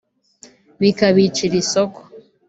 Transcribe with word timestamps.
bikabicira 0.81 1.55
isoko 1.63 1.99